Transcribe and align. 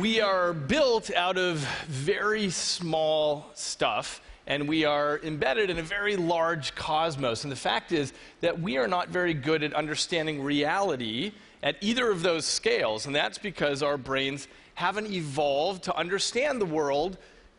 We 0.00 0.22
are 0.22 0.54
built 0.54 1.12
out 1.14 1.36
of 1.36 1.58
very 1.86 2.48
small 2.48 3.50
stuff, 3.52 4.22
and 4.46 4.66
we 4.66 4.86
are 4.86 5.20
embedded 5.22 5.68
in 5.68 5.78
a 5.78 5.82
very 5.82 6.16
large 6.16 6.74
cosmos. 6.74 7.44
And 7.44 7.52
the 7.52 7.56
fact 7.56 7.92
is 7.92 8.14
that 8.40 8.58
we 8.58 8.78
are 8.78 8.88
not 8.88 9.10
very 9.10 9.34
good 9.34 9.62
at 9.62 9.74
understanding 9.74 10.42
reality 10.42 11.32
at 11.62 11.76
either 11.82 12.10
of 12.10 12.22
those 12.22 12.46
scales, 12.46 13.04
and 13.04 13.14
that's 13.14 13.36
because 13.36 13.82
our 13.82 13.98
brains 13.98 14.48
haven't 14.72 15.12
evolved 15.12 15.82
to 15.82 15.94
understand 15.94 16.62
the 16.62 16.66
world 16.66 17.18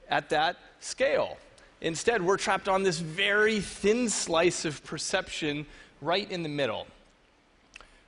at 0.09 0.29
that 0.29 0.57
scale. 0.79 1.37
Instead, 1.81 2.23
we're 2.23 2.37
trapped 2.37 2.67
on 2.67 2.81
this 2.81 2.97
very 2.97 3.59
thin 3.59 4.09
slice 4.09 4.65
of 4.65 4.83
perception 4.83 5.63
right 6.01 6.31
in 6.31 6.41
the 6.41 6.49
middle. 6.49 6.87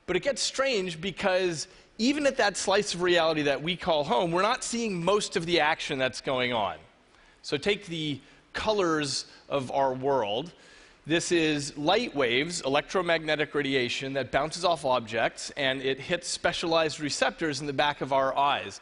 But 0.06 0.16
it 0.16 0.22
gets 0.22 0.42
strange 0.42 1.00
because 1.00 1.68
even 1.98 2.26
at 2.26 2.36
that 2.36 2.56
slice 2.56 2.94
of 2.94 3.02
reality 3.02 3.42
that 3.42 3.62
we 3.62 3.76
call 3.76 4.04
home, 4.04 4.32
we're 4.32 4.42
not 4.42 4.64
seeing 4.64 5.04
most 5.04 5.36
of 5.36 5.46
the 5.46 5.60
action 5.60 5.98
that's 5.98 6.20
going 6.20 6.52
on. 6.52 6.76
So 7.42 7.56
take 7.56 7.86
the 7.86 8.20
colors 8.52 9.26
of 9.48 9.70
our 9.70 9.92
world. 9.92 10.52
This 11.06 11.30
is 11.32 11.76
light 11.76 12.14
waves, 12.14 12.62
electromagnetic 12.62 13.54
radiation 13.54 14.14
that 14.14 14.30
bounces 14.32 14.64
off 14.64 14.84
objects 14.84 15.50
and 15.56 15.82
it 15.82 16.00
hits 16.00 16.28
specialized 16.28 17.00
receptors 17.00 17.60
in 17.60 17.66
the 17.66 17.72
back 17.72 18.00
of 18.00 18.12
our 18.12 18.36
eyes. 18.36 18.80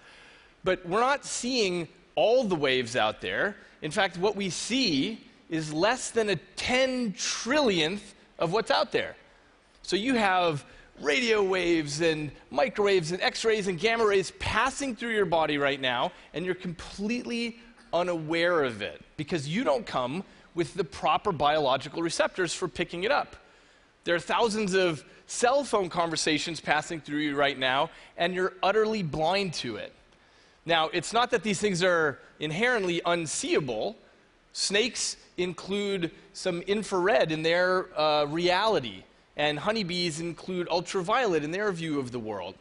But 0.65 0.87
we're 0.87 1.01
not 1.01 1.25
seeing 1.25 1.89
all 2.15 2.45
the 2.45 2.55
waves 2.55 2.95
out 2.95 3.21
there. 3.21 3.57
In 3.83 3.91
fact, 3.91 4.19
what 4.19 4.37
we 4.37 4.51
see 4.51 5.27
is 5.51 5.73
less 5.73 6.11
than 6.11 6.31
a 6.31 6.37
10 6.57 7.15
trillionth 7.15 8.15
of 8.39 8.53
what's 8.53 8.71
out 8.71 8.93
there. 8.93 9.17
So 9.83 9.97
you 9.97 10.15
have 10.15 10.65
radio 11.03 11.43
waves 11.43 12.01
and 12.01 12.31
microwaves 12.51 13.13
and 13.13 13.21
x 13.21 13.45
rays 13.45 13.67
and 13.67 13.79
gamma 13.79 14.07
rays 14.07 14.31
passing 14.39 14.95
through 14.95 15.13
your 15.13 15.27
body 15.27 15.59
right 15.59 15.81
now, 15.81 16.13
and 16.33 16.47
you're 16.47 16.55
completely 16.55 17.59
unaware 17.93 18.63
of 18.63 18.81
it 18.83 19.03
because 19.17 19.49
you 19.49 19.65
don't 19.65 19.85
come 19.85 20.25
with 20.55 20.75
the 20.75 20.85
proper 20.85 21.33
biological 21.33 22.03
receptors 22.03 22.55
for 22.55 22.69
picking 22.69 23.05
it 23.05 23.11
up. 23.11 23.37
There 24.05 24.15
are 24.15 24.21
thousands 24.21 24.75
of 24.75 25.05
cell 25.27 25.65
phone 25.65 25.89
conversations 25.89 26.61
passing 26.61 27.01
through 27.01 27.19
you 27.19 27.37
right 27.37 27.59
now, 27.59 27.91
and 28.17 28.35
you're 28.35 28.55
utterly 28.63 29.03
blind 29.03 29.55
to 29.55 29.77
it. 29.77 29.93
Now, 30.65 30.89
it's 30.93 31.13
not 31.13 31.31
that 31.31 31.43
these 31.43 31.61
things 31.61 31.83
are 31.83 32.19
inherently 32.39 33.01
unseeable. 33.05 33.97
Snakes 34.53 35.17
include 35.37 36.11
some 36.33 36.63
infrared 36.63 37.33
in 37.33 37.43
their 37.43 37.89
uh, 37.99 38.27
reality 38.27 39.03
and 39.37 39.59
honeybees 39.59 40.21
include 40.21 40.69
ultraviolet 40.69 41.45
in 41.45 41.51
their 41.51 41.73
view 41.73 41.99
of 41.99 42.13
the 42.13 42.19
world. 42.19 42.55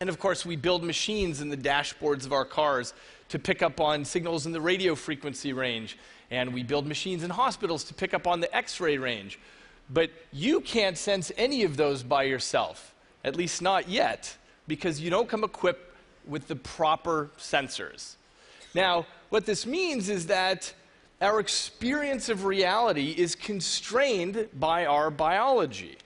And 0.00 0.08
of 0.08 0.18
course, 0.18 0.44
we 0.44 0.56
build 0.56 0.82
machines 0.82 1.40
in 1.40 1.48
the 1.48 1.56
dashboards 1.56 2.26
of 2.26 2.32
our 2.32 2.44
cars 2.44 2.92
to 3.28 3.38
pick 3.38 3.62
up 3.62 3.80
on 3.80 4.04
signals 4.04 4.46
in 4.46 4.52
the 4.52 4.60
radio 4.60 4.94
frequency 4.94 5.52
range. 5.52 5.96
And 6.30 6.52
we 6.52 6.62
build 6.62 6.86
machines 6.86 7.22
in 7.22 7.30
hospitals 7.30 7.84
to 7.84 7.94
pick 7.94 8.12
up 8.12 8.26
on 8.26 8.40
the 8.40 8.54
X 8.54 8.80
ray 8.80 8.98
range. 8.98 9.38
But 9.88 10.10
you 10.32 10.60
can't 10.60 10.98
sense 10.98 11.30
any 11.36 11.64
of 11.64 11.76
those 11.76 12.02
by 12.02 12.24
yourself, 12.24 12.94
at 13.24 13.36
least 13.36 13.62
not 13.62 13.88
yet, 13.88 14.36
because 14.66 15.00
you 15.00 15.10
don't 15.10 15.28
come 15.28 15.44
equipped 15.44 15.94
with 16.26 16.48
the 16.48 16.56
proper 16.56 17.30
sensors. 17.38 18.16
Now, 18.74 19.06
what 19.28 19.46
this 19.46 19.66
means 19.66 20.08
is 20.08 20.26
that 20.26 20.72
our 21.22 21.40
experience 21.40 22.28
of 22.28 22.44
reality 22.44 23.14
is 23.16 23.34
constrained 23.34 24.48
by 24.58 24.86
our 24.86 25.10
biology. 25.10 25.96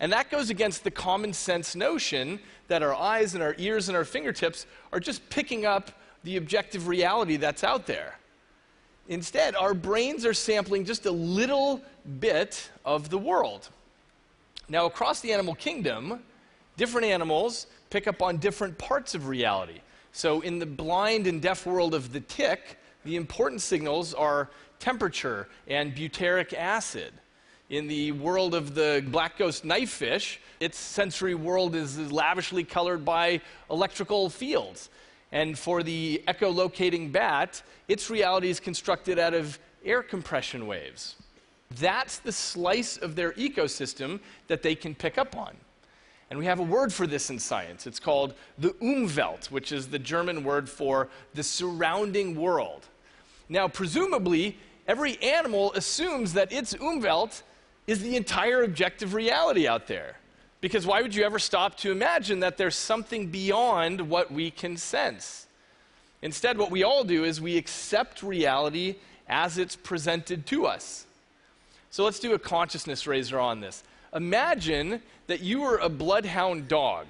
And 0.00 0.12
that 0.12 0.30
goes 0.30 0.50
against 0.50 0.84
the 0.84 0.90
common 0.90 1.32
sense 1.32 1.76
notion 1.76 2.40
that 2.68 2.82
our 2.82 2.94
eyes 2.94 3.34
and 3.34 3.42
our 3.42 3.54
ears 3.58 3.88
and 3.88 3.96
our 3.96 4.04
fingertips 4.04 4.66
are 4.92 5.00
just 5.00 5.28
picking 5.30 5.66
up 5.66 5.90
the 6.24 6.36
objective 6.36 6.88
reality 6.88 7.36
that's 7.36 7.62
out 7.62 7.86
there. 7.86 8.18
Instead, 9.08 9.54
our 9.54 9.74
brains 9.74 10.24
are 10.24 10.32
sampling 10.32 10.84
just 10.84 11.04
a 11.04 11.10
little 11.10 11.82
bit 12.20 12.70
of 12.84 13.10
the 13.10 13.18
world. 13.18 13.68
Now, 14.68 14.86
across 14.86 15.20
the 15.20 15.32
animal 15.32 15.54
kingdom, 15.54 16.22
different 16.78 17.06
animals 17.06 17.66
pick 17.90 18.06
up 18.08 18.22
on 18.22 18.38
different 18.38 18.78
parts 18.78 19.14
of 19.14 19.28
reality. 19.28 19.80
So, 20.12 20.40
in 20.40 20.58
the 20.58 20.66
blind 20.66 21.26
and 21.26 21.42
deaf 21.42 21.66
world 21.66 21.94
of 21.94 22.12
the 22.12 22.20
tick, 22.20 22.78
the 23.04 23.16
important 23.16 23.60
signals 23.60 24.14
are 24.14 24.50
temperature 24.78 25.48
and 25.66 25.94
butyric 25.94 26.52
acid. 26.52 27.12
In 27.70 27.88
the 27.88 28.12
world 28.12 28.54
of 28.54 28.74
the 28.74 29.04
black 29.08 29.38
ghost 29.38 29.64
knifefish, 29.64 30.38
its 30.60 30.78
sensory 30.78 31.34
world 31.34 31.74
is 31.74 32.12
lavishly 32.12 32.64
colored 32.64 33.04
by 33.04 33.40
electrical 33.70 34.28
fields. 34.28 34.90
And 35.32 35.58
for 35.58 35.82
the 35.82 36.22
echolocating 36.28 37.10
bat, 37.10 37.62
its 37.88 38.10
reality 38.10 38.50
is 38.50 38.60
constructed 38.60 39.18
out 39.18 39.34
of 39.34 39.58
air 39.84 40.02
compression 40.02 40.66
waves. 40.66 41.16
That's 41.72 42.18
the 42.18 42.32
slice 42.32 42.96
of 42.98 43.16
their 43.16 43.32
ecosystem 43.32 44.20
that 44.48 44.62
they 44.62 44.74
can 44.74 44.94
pick 44.94 45.18
up 45.18 45.36
on. 45.36 45.56
And 46.30 46.38
we 46.38 46.46
have 46.46 46.60
a 46.60 46.64
word 46.64 46.92
for 46.92 47.06
this 47.06 47.30
in 47.30 47.38
science. 47.38 47.86
It's 47.86 48.00
called 48.00 48.34
the 48.58 48.70
Umwelt, 48.80 49.50
which 49.50 49.72
is 49.72 49.88
the 49.88 49.98
German 49.98 50.44
word 50.44 50.68
for 50.68 51.08
the 51.34 51.42
surrounding 51.42 52.34
world. 52.36 52.86
Now, 53.48 53.68
presumably, 53.68 54.56
every 54.86 55.20
animal 55.22 55.72
assumes 55.74 56.32
that 56.34 56.52
its 56.52 56.74
Umwelt 56.74 57.42
is 57.86 58.02
the 58.02 58.16
entire 58.16 58.62
objective 58.62 59.14
reality 59.14 59.68
out 59.68 59.86
there. 59.86 60.16
Because 60.60 60.86
why 60.86 61.02
would 61.02 61.14
you 61.14 61.24
ever 61.24 61.38
stop 61.38 61.76
to 61.78 61.92
imagine 61.92 62.40
that 62.40 62.56
there's 62.56 62.76
something 62.76 63.26
beyond 63.26 64.00
what 64.00 64.32
we 64.32 64.50
can 64.50 64.76
sense? 64.76 65.46
Instead, 66.22 66.56
what 66.56 66.70
we 66.70 66.82
all 66.82 67.04
do 67.04 67.24
is 67.24 67.38
we 67.38 67.58
accept 67.58 68.22
reality 68.22 68.96
as 69.28 69.58
it's 69.58 69.76
presented 69.76 70.46
to 70.46 70.64
us. 70.66 71.04
So 71.90 72.02
let's 72.02 72.18
do 72.18 72.32
a 72.32 72.38
consciousness 72.38 73.06
raiser 73.06 73.38
on 73.38 73.60
this. 73.60 73.84
Imagine 74.14 75.02
that 75.26 75.40
you 75.40 75.60
were 75.60 75.76
a 75.76 75.88
bloodhound 75.90 76.66
dog. 76.66 77.06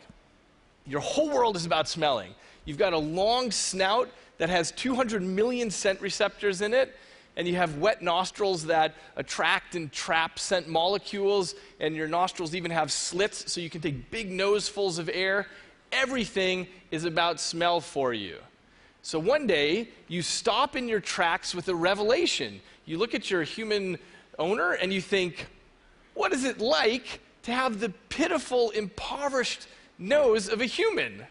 Your 0.87 1.01
whole 1.01 1.31
world 1.31 1.55
is 1.55 1.65
about 1.65 1.89
smelling. 1.89 2.35
You've 2.65 2.79
got 2.79 2.93
a 2.93 2.99
long 2.99 3.51
snout 3.51 4.11
that 4.39 4.49
has 4.49 4.73
200 4.73 5.23
million 5.23 5.71
scent 5.71 6.01
receptors 6.01 6.61
in 6.61 6.75
it, 6.75 6.97
and 7.37 7.49
you 7.49 7.57
have 7.57 7.79
wet 7.79 8.03
nostrils 8.03 8.67
that 8.67 8.95
attract 9.17 9.75
and 9.75 9.91
trap 9.91 10.39
scent 10.39 10.69
molecules, 10.69 11.55
and 11.81 11.97
your 11.97 12.09
nostrils 12.09 12.55
even 12.55 12.71
have 12.71 12.93
slits 12.93 13.53
so 13.53 13.61
you 13.61 13.71
can 13.71 13.81
take 13.81 14.11
big 14.11 14.31
nosefuls 14.31 14.99
of 14.99 15.11
air. 15.13 15.47
Everything 15.93 16.67
is 16.91 17.05
about 17.05 17.41
smell 17.41 17.81
for 17.81 18.13
you. 18.13 18.39
So 19.03 19.19
one 19.19 19.47
day, 19.47 19.89
you 20.09 20.23
stop 20.23 20.77
in 20.77 20.89
your 20.89 21.01
tracks 21.01 21.55
with 21.55 21.69
a 21.69 21.75
revelation. 21.75 22.61
You 22.87 22.99
look 22.99 23.15
at 23.15 23.31
your 23.31 23.43
human 23.43 23.99
owner 24.39 24.73
and 24.73 24.93
you 24.93 25.01
think, 25.01 25.47
what 26.15 26.33
is 26.33 26.45
it 26.45 26.59
like 26.59 27.21
to 27.43 27.53
have 27.53 27.81
the 27.81 27.91
pitiful, 28.09 28.71
impoverished 28.71 29.67
nose 29.99 30.49
of 30.49 30.61
a 30.61 30.65
human? 30.65 31.27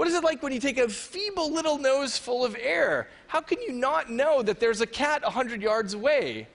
What 0.00 0.08
is 0.08 0.14
it 0.14 0.24
like 0.24 0.42
when 0.42 0.50
you 0.50 0.60
take 0.60 0.78
a 0.78 0.88
feeble 0.88 1.52
little 1.52 1.76
nose 1.76 2.16
full 2.16 2.42
of 2.42 2.56
air? 2.58 3.08
How 3.26 3.42
can 3.42 3.60
you 3.60 3.70
not 3.70 4.08
know 4.08 4.40
that 4.40 4.58
there's 4.58 4.80
a 4.80 4.86
cat 4.86 5.22
100 5.22 5.60
yards 5.60 5.92
away? 5.92 6.48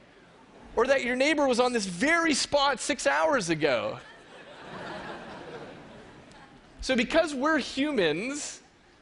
Or 0.75 0.88
that 0.88 1.03
your 1.03 1.16
neighbor 1.16 1.47
was 1.47 1.59
on 1.59 1.72
this 1.72 1.85
very 1.85 2.34
spot 2.34 2.79
six 2.79 3.05
hours 3.05 3.51
ago? 3.51 4.00
so, 6.81 6.95
because 6.95 7.35
we're 7.35 7.59
humans, 7.59 8.61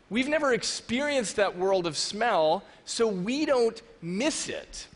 we've 0.10 0.28
never 0.28 0.54
experienced 0.54 1.38
that 1.38 1.58
world 1.58 1.88
of 1.88 1.96
smell, 1.96 2.66
so 2.84 3.08
we 3.08 3.46
don't 3.46 3.82
miss 4.02 4.50
it 4.50 4.88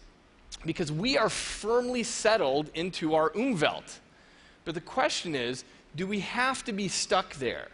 because 0.66 0.92
we 0.92 1.18
are 1.18 1.30
firmly 1.30 2.04
settled 2.04 2.70
into 2.74 3.16
our 3.16 3.30
umwelt. 3.30 4.00
But 4.66 4.76
the 4.76 4.82
question 4.82 5.36
is 5.36 5.64
do 5.96 6.06
we 6.06 6.20
have 6.20 6.66
to 6.66 6.74
be 6.74 6.90
stuck 6.90 7.36
there? 7.36 7.70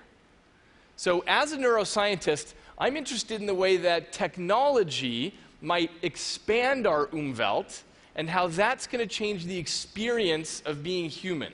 So, 0.95 1.24
as 1.28 1.51
a 1.51 1.57
neuroscientist, 1.57 2.54
I'm 2.78 2.95
interested 2.95 3.42
in 3.42 3.48
the 3.48 3.54
way 3.54 3.78
that 3.78 4.13
technology 4.13 5.34
might 5.62 5.92
expand 6.01 6.86
our 6.86 7.07
Umwelt 7.07 7.81
and 8.16 8.30
how 8.30 8.48
that's 8.48 8.86
going 8.86 9.00
to 9.00 9.07
change 9.07 9.45
the 9.45 9.57
experience 9.57 10.62
of 10.66 10.84
being 10.84 11.10
human. 11.10 11.54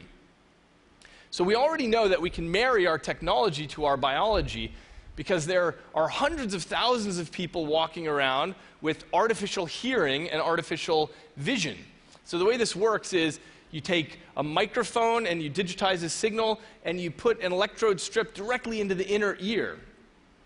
So, 1.31 1.43
we 1.43 1.55
already 1.55 1.87
know 1.87 2.07
that 2.07 2.21
we 2.21 2.29
can 2.29 2.51
marry 2.51 2.85
our 2.85 2.97
technology 2.97 3.65
to 3.67 3.85
our 3.85 3.97
biology 3.97 4.73
because 5.15 5.45
there 5.45 5.75
are 5.93 6.07
hundreds 6.07 6.53
of 6.53 6.63
thousands 6.63 7.17
of 7.17 7.31
people 7.31 7.65
walking 7.65 8.07
around 8.07 8.55
with 8.81 9.05
artificial 9.13 9.65
hearing 9.65 10.29
and 10.29 10.41
artificial 10.41 11.11
vision. 11.37 11.77
So, 12.25 12.37
the 12.37 12.45
way 12.45 12.57
this 12.57 12.75
works 12.75 13.13
is 13.13 13.39
you 13.71 13.81
take 13.81 14.19
a 14.37 14.43
microphone 14.43 15.27
and 15.27 15.41
you 15.41 15.49
digitize 15.49 16.03
a 16.03 16.09
signal 16.09 16.59
and 16.85 16.99
you 16.99 17.11
put 17.11 17.41
an 17.41 17.51
electrode 17.51 17.99
strip 17.99 18.33
directly 18.33 18.81
into 18.81 18.95
the 18.95 19.07
inner 19.07 19.37
ear. 19.39 19.79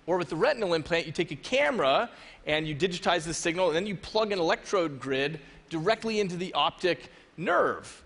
Or 0.06 0.18
with 0.18 0.30
the 0.30 0.36
retinal 0.36 0.74
implant, 0.74 1.06
you 1.06 1.14
take 1.14 1.32
a 1.32 1.36
camera 1.36 2.10
and 2.46 2.68
you 2.68 2.76
digitize 2.76 3.24
the 3.24 3.34
signal 3.34 3.68
and 3.68 3.76
then 3.76 3.88
you 3.88 3.96
plug 3.96 4.32
an 4.32 4.40
electrode 4.40 5.00
grid 5.00 5.40
directly 5.70 6.20
into 6.20 6.36
the 6.36 6.54
optic 6.54 7.10
nerve. 7.38 8.04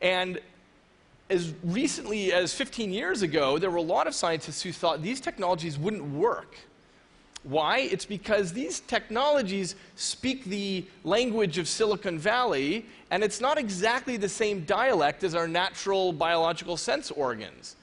And 0.00 0.40
as 1.30 1.54
recently 1.62 2.32
as 2.32 2.52
15 2.52 2.92
years 2.92 3.22
ago, 3.22 3.58
there 3.58 3.70
were 3.70 3.76
a 3.76 3.82
lot 3.82 4.06
of 4.06 4.14
scientists 4.14 4.62
who 4.62 4.72
thought 4.72 5.00
these 5.00 5.20
technologies 5.20 5.78
wouldn't 5.78 6.04
work 6.04 6.56
Why? 7.44 7.78
It's 7.78 8.04
because 8.04 8.52
these 8.52 8.80
technologies 8.80 9.74
speak 9.96 10.44
the 10.44 10.84
language 11.02 11.58
of 11.58 11.66
Silicon 11.66 12.18
Valley, 12.18 12.86
and 13.10 13.24
it's 13.24 13.40
not 13.40 13.58
exactly 13.58 14.16
the 14.16 14.28
same 14.28 14.64
dialect 14.64 15.24
as 15.24 15.34
our 15.34 15.48
natural 15.48 16.12
biological 16.12 16.76
sense 16.76 17.10
organs. 17.10 17.76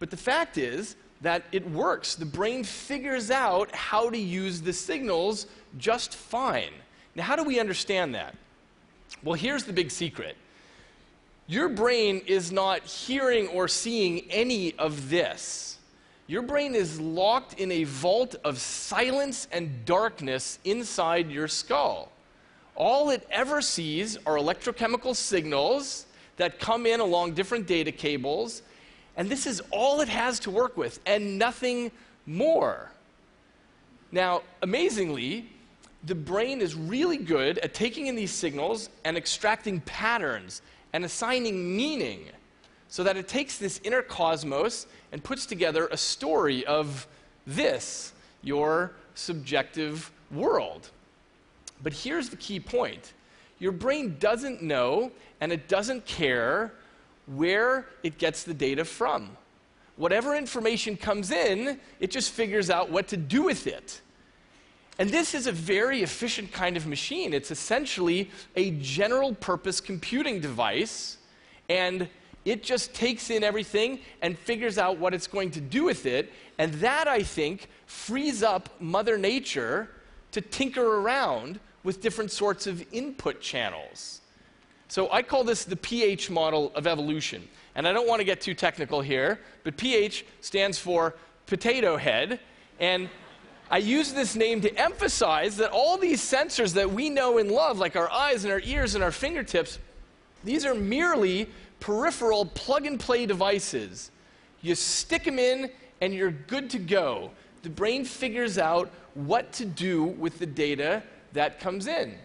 But 0.00 0.10
the 0.10 0.16
fact 0.16 0.58
is 0.58 0.96
that 1.20 1.44
it 1.52 1.68
works. 1.70 2.16
The 2.16 2.26
brain 2.26 2.64
figures 2.64 3.30
out 3.30 3.74
how 3.74 4.10
to 4.10 4.18
use 4.18 4.60
the 4.60 4.72
signals 4.72 5.46
just 5.78 6.14
fine. 6.14 6.72
Now, 7.14 7.22
how 7.22 7.36
do 7.36 7.44
we 7.44 7.60
understand 7.60 8.14
that? 8.14 8.34
Well, 9.22 9.34
here's 9.34 9.64
the 9.64 9.72
big 9.72 9.90
secret 9.90 10.36
your 11.48 11.68
brain 11.68 12.22
is 12.26 12.50
not 12.50 12.82
hearing 12.82 13.46
or 13.48 13.68
seeing 13.68 14.28
any 14.30 14.74
of 14.78 15.08
this. 15.10 15.75
Your 16.28 16.42
brain 16.42 16.74
is 16.74 17.00
locked 17.00 17.60
in 17.60 17.70
a 17.70 17.84
vault 17.84 18.34
of 18.44 18.58
silence 18.58 19.46
and 19.52 19.84
darkness 19.84 20.58
inside 20.64 21.30
your 21.30 21.46
skull. 21.46 22.10
All 22.74 23.10
it 23.10 23.26
ever 23.30 23.62
sees 23.62 24.16
are 24.26 24.36
electrochemical 24.36 25.14
signals 25.14 26.06
that 26.36 26.58
come 26.58 26.84
in 26.84 27.00
along 27.00 27.34
different 27.34 27.66
data 27.66 27.92
cables, 27.92 28.62
and 29.16 29.28
this 29.30 29.46
is 29.46 29.62
all 29.70 30.00
it 30.00 30.08
has 30.08 30.40
to 30.40 30.50
work 30.50 30.76
with, 30.76 31.00
and 31.06 31.38
nothing 31.38 31.92
more. 32.26 32.90
Now, 34.10 34.42
amazingly, 34.62 35.48
the 36.04 36.14
brain 36.14 36.60
is 36.60 36.74
really 36.74 37.16
good 37.16 37.58
at 37.58 37.72
taking 37.72 38.08
in 38.08 38.16
these 38.16 38.32
signals 38.32 38.90
and 39.04 39.16
extracting 39.16 39.80
patterns 39.82 40.60
and 40.92 41.04
assigning 41.04 41.76
meaning 41.76 42.26
so 42.88 43.02
that 43.04 43.16
it 43.16 43.28
takes 43.28 43.58
this 43.58 43.80
inner 43.84 44.02
cosmos 44.02 44.86
and 45.12 45.22
puts 45.22 45.46
together 45.46 45.88
a 45.88 45.96
story 45.96 46.64
of 46.66 47.06
this, 47.46 48.12
your 48.42 48.92
subjective 49.14 50.10
world. 50.30 50.90
But 51.82 51.92
here's 51.92 52.28
the 52.28 52.36
key 52.36 52.60
point 52.60 53.12
your 53.58 53.72
brain 53.72 54.16
doesn't 54.18 54.62
know 54.62 55.10
and 55.40 55.52
it 55.52 55.68
doesn't 55.68 56.06
care 56.06 56.72
where 57.26 57.86
it 58.02 58.18
gets 58.18 58.44
the 58.44 58.54
data 58.54 58.84
from. 58.84 59.36
Whatever 59.96 60.36
information 60.36 60.96
comes 60.96 61.30
in, 61.30 61.80
it 62.00 62.10
just 62.10 62.30
figures 62.30 62.68
out 62.68 62.90
what 62.90 63.08
to 63.08 63.16
do 63.16 63.42
with 63.42 63.66
it. 63.66 64.00
And 64.98 65.10
this 65.10 65.34
is 65.34 65.46
a 65.46 65.52
very 65.52 66.02
efficient 66.02 66.52
kind 66.52 66.76
of 66.76 66.86
machine. 66.86 67.34
It's 67.34 67.50
essentially 67.50 68.30
a 68.54 68.70
general 68.72 69.34
purpose 69.34 69.80
computing 69.80 70.40
device, 70.40 71.18
and 71.68 72.08
it 72.46 72.62
just 72.62 72.94
takes 72.94 73.28
in 73.28 73.42
everything 73.42 73.98
and 74.22 74.38
figures 74.38 74.78
out 74.78 74.98
what 74.98 75.12
it's 75.12 75.26
going 75.26 75.50
to 75.50 75.60
do 75.60 75.84
with 75.84 76.06
it. 76.06 76.32
And 76.58 76.72
that, 76.74 77.08
I 77.08 77.22
think, 77.22 77.68
frees 77.86 78.42
up 78.42 78.70
Mother 78.80 79.18
Nature 79.18 79.90
to 80.30 80.40
tinker 80.40 81.00
around 81.00 81.58
with 81.82 82.00
different 82.00 82.30
sorts 82.30 82.66
of 82.68 82.84
input 82.92 83.40
channels. 83.40 84.20
So 84.88 85.10
I 85.10 85.22
call 85.22 85.42
this 85.42 85.64
the 85.64 85.76
PH 85.76 86.30
model 86.30 86.70
of 86.76 86.86
evolution. 86.86 87.46
And 87.74 87.86
I 87.86 87.92
don't 87.92 88.06
want 88.06 88.20
to 88.20 88.24
get 88.24 88.40
too 88.40 88.54
technical 88.54 89.00
here, 89.00 89.40
but 89.64 89.76
PH 89.76 90.24
stands 90.40 90.78
for 90.78 91.16
potato 91.46 91.96
head. 91.96 92.38
And 92.78 93.08
I 93.72 93.78
use 93.78 94.12
this 94.12 94.36
name 94.36 94.60
to 94.60 94.72
emphasize 94.80 95.56
that 95.56 95.72
all 95.72 95.98
these 95.98 96.22
sensors 96.22 96.74
that 96.74 96.92
we 96.92 97.10
know 97.10 97.38
and 97.38 97.50
love, 97.50 97.80
like 97.80 97.96
our 97.96 98.10
eyes 98.10 98.44
and 98.44 98.52
our 98.52 98.60
ears 98.60 98.94
and 98.94 99.02
our 99.02 99.10
fingertips, 99.10 99.80
these 100.44 100.64
are 100.64 100.74
merely 100.74 101.48
peripheral 101.80 102.46
plug 102.46 102.86
and 102.86 102.98
play 102.98 103.26
devices. 103.26 104.10
You 104.62 104.74
stick 104.74 105.24
them 105.24 105.38
in 105.38 105.70
and 106.00 106.14
you're 106.14 106.30
good 106.30 106.70
to 106.70 106.78
go. 106.78 107.30
The 107.62 107.70
brain 107.70 108.04
figures 108.04 108.58
out 108.58 108.90
what 109.14 109.52
to 109.54 109.64
do 109.64 110.04
with 110.04 110.38
the 110.38 110.46
data 110.46 111.02
that 111.32 111.60
comes 111.60 111.86
in. 111.86 112.16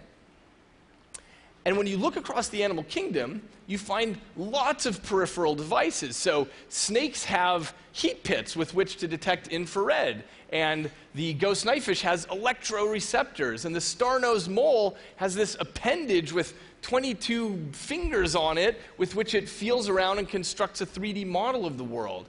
And 1.66 1.78
when 1.78 1.88
you 1.88 1.98
look 1.98 2.16
across 2.16 2.48
the 2.48 2.64
animal 2.64 2.84
kingdom, 2.86 3.42
you 3.68 3.78
find 3.78 4.18
lots 4.36 4.86
of 4.86 5.02
peripheral 5.04 5.56
devices. 5.56 6.18
So, 6.18 6.48
snakes 6.70 7.24
have 7.26 7.74
heat 7.92 8.24
pits 8.24 8.56
with 8.56 8.74
which 8.74 8.98
to 8.98 9.08
detect 9.08 9.48
infrared, 9.48 10.24
and 10.52 10.90
the 11.14 11.34
ghost 11.36 11.66
knifefish 11.66 12.02
has 12.02 12.26
electroreceptors, 12.28 13.66
and 13.66 13.76
the 13.76 13.82
star-nosed 13.82 14.50
mole 14.50 14.98
has 15.18 15.36
this 15.36 15.56
appendage 15.60 16.34
with 16.34 16.54
22 16.82 17.70
fingers 17.74 18.36
on 18.36 18.58
it 18.58 18.80
with 18.98 19.16
which 19.16 19.36
it 19.36 19.48
feels 19.48 19.88
around 19.88 20.20
and 20.20 20.28
constructs 20.28 20.82
a 20.82 20.86
3D 20.86 21.26
model 21.26 21.66
of 21.66 21.78
the 21.78 21.84
world. 21.84 22.28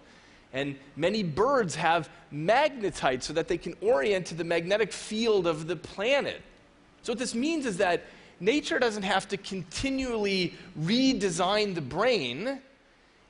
And 0.52 0.76
many 0.96 1.22
birds 1.22 1.75
have 1.76 2.10
magnetite 2.32 3.22
so 3.22 3.32
that 3.32 3.49
they 3.49 3.56
can 3.56 3.75
orient 3.81 4.26
to 4.26 4.34
the 4.34 4.44
magnetic 4.44 4.93
field 4.93 5.46
of 5.46 5.66
the 5.66 5.76
planet. 5.76 6.43
So, 7.02 7.12
what 7.12 7.19
this 7.19 7.34
means 7.34 7.64
is 7.64 7.78
that 7.78 8.04
nature 8.38 8.78
doesn't 8.78 9.02
have 9.02 9.26
to 9.28 9.37
continually 9.38 10.54
redesign 10.78 11.75
the 11.75 11.81
brain. 11.81 12.60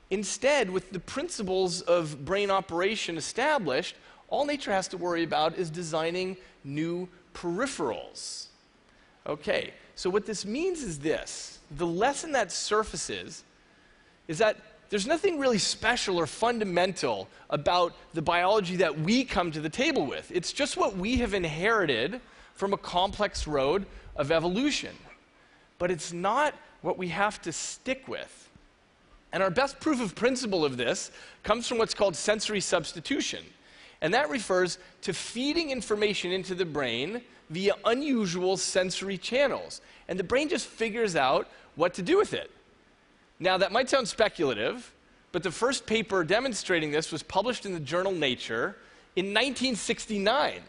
Instead, 0.09 0.69
with 0.69 0.91
the 0.91 0.99
principles 0.99 1.81
of 1.81 2.25
brain 2.25 2.51
operation 2.51 3.17
established, 3.17 3.95
all 4.27 4.45
nature 4.45 4.71
has 4.71 4.87
to 4.89 4.97
worry 4.97 5.23
about 5.23 5.57
is 5.57 5.69
designing 5.69 6.35
new 6.63 7.07
peripherals. 7.33 8.47
Okay, 9.25 9.73
so 9.95 10.09
what 10.09 10.25
this 10.25 10.45
means 10.45 10.81
is 10.81 10.99
this 10.99 11.59
the 11.71 11.85
lesson 11.85 12.31
that 12.33 12.51
surfaces 12.51 13.43
is 14.27 14.37
that 14.37 14.57
there's 14.89 15.07
nothing 15.07 15.39
really 15.39 15.57
special 15.57 16.19
or 16.19 16.27
fundamental 16.27 17.27
about 17.49 17.95
the 18.13 18.21
biology 18.21 18.75
that 18.75 18.99
we 18.99 19.23
come 19.23 19.51
to 19.51 19.59
the 19.59 19.69
table 19.69 20.05
with. 20.05 20.31
It's 20.31 20.53
just 20.53 20.77
what 20.77 20.95
we 20.95 21.17
have 21.17 21.33
inherited 21.33 22.21
from 22.53 22.73
a 22.73 22.77
complex 22.77 23.47
road 23.47 23.87
of 24.15 24.31
evolution. 24.31 24.95
But 25.79 25.89
it's 25.89 26.13
not 26.13 26.53
what 26.81 26.97
we 26.99 27.07
have 27.07 27.41
to 27.41 27.51
stick 27.51 28.07
with. 28.07 28.49
And 29.31 29.41
our 29.41 29.49
best 29.49 29.79
proof 29.79 29.99
of 29.99 30.13
principle 30.13 30.63
of 30.63 30.77
this 30.77 31.09
comes 31.41 31.67
from 31.67 31.79
what's 31.79 31.95
called 31.95 32.15
sensory 32.15 32.61
substitution. 32.61 33.43
And 34.03 34.13
that 34.13 34.29
refers 34.29 34.77
to 35.03 35.13
feeding 35.13 35.71
information 35.71 36.31
into 36.31 36.53
the 36.53 36.65
brain 36.65 37.21
via 37.49 37.73
unusual 37.85 38.57
sensory 38.57 39.17
channels. 39.17 39.79
And 40.09 40.19
the 40.19 40.25
brain 40.25 40.49
just 40.49 40.67
figures 40.67 41.15
out 41.15 41.49
what 41.75 41.93
to 41.95 42.01
do 42.01 42.17
with 42.17 42.33
it. 42.33 42.51
Now, 43.39 43.57
that 43.57 43.71
might 43.71 43.89
sound 43.89 44.07
speculative, 44.09 44.93
but 45.31 45.41
the 45.41 45.51
first 45.51 45.85
paper 45.85 46.23
demonstrating 46.25 46.91
this 46.91 47.13
was 47.13 47.23
published 47.23 47.65
in 47.65 47.73
the 47.73 47.79
journal 47.79 48.11
Nature 48.11 48.75
in 49.15 49.27
1969. 49.27 50.59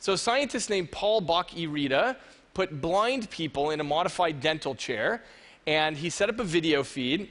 So, 0.00 0.14
a 0.14 0.18
scientist 0.18 0.68
named 0.68 0.90
Paul 0.90 1.20
Bach-y-Rita 1.20 2.16
put 2.54 2.80
blind 2.80 3.30
people 3.30 3.70
in 3.70 3.78
a 3.78 3.84
modified 3.84 4.40
dental 4.40 4.74
chair, 4.74 5.22
and 5.66 5.96
he 5.96 6.10
set 6.10 6.28
up 6.28 6.40
a 6.40 6.44
video 6.44 6.82
feed, 6.82 7.28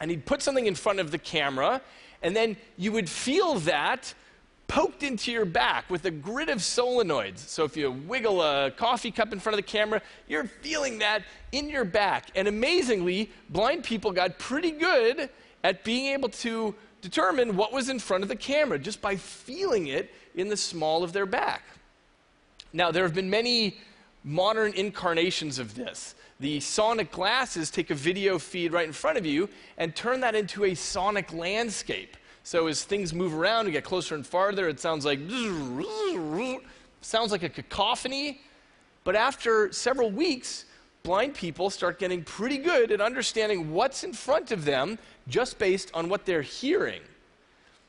and 0.00 0.10
he'd 0.10 0.24
put 0.24 0.40
something 0.40 0.66
in 0.66 0.74
front 0.74 0.98
of 0.98 1.10
the 1.10 1.18
camera, 1.18 1.82
and 2.22 2.34
then 2.34 2.56
you 2.78 2.90
would 2.92 3.08
feel 3.08 3.56
that 3.60 4.14
poked 4.70 5.02
into 5.02 5.32
your 5.32 5.44
back 5.44 5.90
with 5.90 6.04
a 6.04 6.10
grid 6.12 6.48
of 6.48 6.58
solenoids. 6.58 7.38
So 7.38 7.64
if 7.64 7.76
you 7.76 7.90
wiggle 7.90 8.40
a 8.40 8.70
coffee 8.70 9.10
cup 9.10 9.32
in 9.32 9.40
front 9.40 9.54
of 9.54 9.56
the 9.58 9.68
camera, 9.68 10.00
you're 10.28 10.44
feeling 10.44 11.00
that 11.00 11.24
in 11.50 11.68
your 11.68 11.84
back. 11.84 12.30
And 12.36 12.46
amazingly, 12.46 13.30
blind 13.48 13.82
people 13.82 14.12
got 14.12 14.38
pretty 14.38 14.70
good 14.70 15.28
at 15.64 15.82
being 15.82 16.12
able 16.12 16.28
to 16.28 16.72
determine 17.02 17.56
what 17.56 17.72
was 17.72 17.88
in 17.88 17.98
front 17.98 18.22
of 18.22 18.28
the 18.28 18.36
camera 18.36 18.78
just 18.78 19.02
by 19.02 19.16
feeling 19.16 19.88
it 19.88 20.14
in 20.36 20.46
the 20.46 20.56
small 20.56 21.02
of 21.02 21.12
their 21.12 21.26
back. 21.26 21.64
Now, 22.72 22.92
there 22.92 23.02
have 23.02 23.14
been 23.14 23.28
many 23.28 23.76
modern 24.22 24.72
incarnations 24.74 25.58
of 25.58 25.74
this. 25.74 26.14
The 26.38 26.60
sonic 26.60 27.10
glasses 27.10 27.70
take 27.72 27.90
a 27.90 27.94
video 27.96 28.38
feed 28.38 28.72
right 28.72 28.86
in 28.86 28.92
front 28.92 29.18
of 29.18 29.26
you 29.26 29.48
and 29.78 29.96
turn 29.96 30.20
that 30.20 30.36
into 30.36 30.64
a 30.64 30.76
sonic 30.76 31.32
landscape. 31.32 32.16
So 32.50 32.66
as 32.66 32.82
things 32.82 33.14
move 33.14 33.32
around 33.32 33.66
and 33.66 33.72
get 33.72 33.84
closer 33.84 34.16
and 34.16 34.26
farther, 34.26 34.68
it 34.68 34.80
sounds 34.80 35.04
like 35.04 35.20
sounds 37.00 37.30
like 37.30 37.44
a 37.44 37.48
cacophony. 37.48 38.40
But 39.04 39.14
after 39.14 39.72
several 39.72 40.10
weeks, 40.10 40.64
blind 41.04 41.34
people 41.34 41.70
start 41.70 42.00
getting 42.00 42.24
pretty 42.24 42.58
good 42.58 42.90
at 42.90 43.00
understanding 43.00 43.70
what's 43.70 44.02
in 44.02 44.12
front 44.12 44.50
of 44.50 44.64
them 44.64 44.98
just 45.28 45.60
based 45.60 45.92
on 45.94 46.08
what 46.08 46.26
they're 46.26 46.42
hearing. 46.42 47.02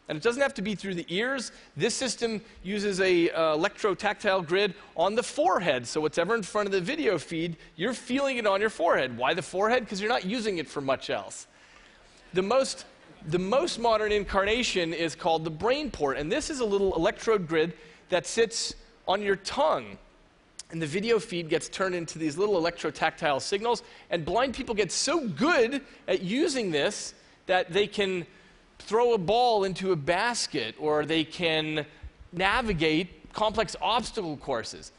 And 0.07 0.15
it 0.15 0.21
doesn't 0.21 0.43
have 0.43 0.53
to 0.53 0.61
be 0.61 0.75
through 0.75 0.93
the 0.93 1.07
ears. 1.09 1.51
This 1.75 1.95
system 1.95 2.39
uses 2.61 3.01
a 3.01 3.31
uh, 3.31 3.57
electrotactile 3.57 4.45
grid 4.45 4.75
on 4.95 5.15
the 5.15 5.23
forehead. 5.23 5.87
So 5.87 6.01
whatever 6.01 6.35
in 6.35 6.43
front 6.43 6.67
of 6.67 6.71
the 6.71 6.81
video 6.81 7.17
feed, 7.17 7.57
you're 7.77 7.95
feeling 7.95 8.37
it 8.37 8.45
on 8.45 8.61
your 8.61 8.69
forehead. 8.69 9.17
Why 9.17 9.33
the 9.33 9.41
forehead? 9.41 9.85
Because 9.85 9.99
you're 9.99 10.11
not 10.11 10.25
using 10.25 10.59
it 10.59 10.67
for 10.67 10.81
much 10.81 11.09
else. 11.09 11.47
The 12.33 12.43
most, 12.43 12.85
the 13.27 13.39
most 13.39 13.79
modern 13.79 14.11
incarnation 14.11 14.93
is 14.93 15.15
called 15.15 15.43
the 15.43 15.51
BrainPort. 15.51 16.19
And 16.19 16.31
this 16.31 16.49
is 16.49 16.59
a 16.59 16.65
little 16.65 16.95
electrode 16.95 17.47
grid 17.47 17.73
that 18.09 18.25
sits 18.25 18.75
on 19.07 19.21
your 19.21 19.35
tongue. 19.37 19.97
And 20.71 20.81
the 20.81 20.87
video 20.87 21.19
feed 21.19 21.49
gets 21.49 21.67
turned 21.69 21.95
into 21.95 22.17
these 22.17 22.37
little 22.37 22.55
electrotactile 22.61 23.41
signals. 23.41 23.83
And 24.09 24.25
blind 24.25 24.53
people 24.53 24.73
get 24.73 24.91
so 24.91 25.27
good 25.27 25.81
at 26.07 26.21
using 26.21 26.71
this 26.71 27.13
that 27.45 27.71
they 27.71 27.87
can 27.87 28.25
throw 28.79 29.13
a 29.13 29.17
ball 29.17 29.63
into 29.63 29.91
a 29.91 29.95
basket 29.95 30.75
or 30.79 31.05
they 31.05 31.23
can 31.23 31.85
navigate 32.31 33.33
complex 33.33 33.75
obstacle 33.81 34.37
courses. 34.37 34.91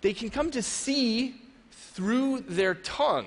They 0.00 0.12
can 0.12 0.30
come 0.30 0.50
to 0.52 0.62
see 0.62 1.34
through 1.70 2.40
their 2.40 2.74
tongue. 2.74 3.26